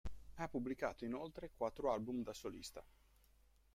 Ha 0.37 0.47
pubblicato 0.47 1.05
inoltre 1.05 1.51
quattro 1.55 1.91
album 1.91 2.23
da 2.23 2.33
solista. 2.33 2.83